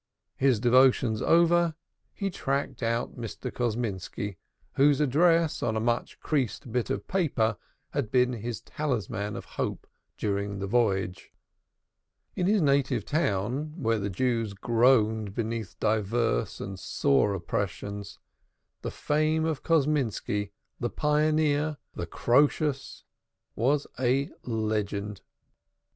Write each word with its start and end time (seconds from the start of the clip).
His 0.35 0.59
devotions 0.59 1.21
over, 1.21 1.75
he 2.11 2.31
tracked 2.31 2.81
out 2.81 3.15
Mr. 3.17 3.51
Kosminski, 3.51 4.37
whose 4.73 4.99
address 4.99 5.61
on 5.61 5.75
a 5.77 5.79
much 5.79 6.19
creased 6.19 6.71
bit 6.71 6.89
of 6.89 7.05
paper 7.07 7.55
had 7.91 8.09
been 8.09 8.33
his 8.33 8.61
talisman 8.61 9.35
of 9.35 9.45
hope 9.45 9.85
during 10.17 10.57
the 10.57 10.65
voyage. 10.65 11.31
In 12.35 12.47
his 12.47 12.63
native 12.63 13.05
town, 13.05 13.79
where 13.79 13.99
the 13.99 14.09
Jews 14.09 14.53
groaned 14.55 15.35
beneath 15.35 15.79
divers 15.79 16.59
and 16.59 16.79
sore 16.79 17.35
oppressions, 17.35 18.17
the 18.81 18.89
fame 18.89 19.45
of 19.45 19.61
Kosminski, 19.61 20.49
the 20.79 20.89
pioneer, 20.89 21.77
the 21.93 22.07
Croesus, 22.07 23.03
was 23.55 23.85
a 23.99 24.31
legend. 24.47 25.17
Mr. 25.21 25.23